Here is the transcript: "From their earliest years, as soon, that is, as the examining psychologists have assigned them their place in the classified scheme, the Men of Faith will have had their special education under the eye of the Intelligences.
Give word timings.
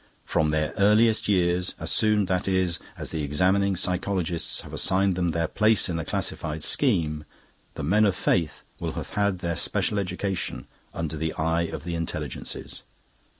"From 0.25 0.49
their 0.49 0.73
earliest 0.79 1.27
years, 1.27 1.75
as 1.79 1.91
soon, 1.91 2.25
that 2.25 2.47
is, 2.47 2.79
as 2.97 3.11
the 3.11 3.21
examining 3.21 3.75
psychologists 3.75 4.61
have 4.61 4.73
assigned 4.73 5.13
them 5.13 5.29
their 5.29 5.47
place 5.47 5.89
in 5.89 5.95
the 5.95 6.03
classified 6.03 6.63
scheme, 6.63 7.23
the 7.75 7.83
Men 7.83 8.05
of 8.05 8.15
Faith 8.15 8.63
will 8.79 8.93
have 8.93 9.11
had 9.11 9.37
their 9.37 9.55
special 9.55 9.99
education 9.99 10.65
under 10.91 11.17
the 11.17 11.33
eye 11.35 11.65
of 11.67 11.83
the 11.83 11.93
Intelligences. 11.93 12.81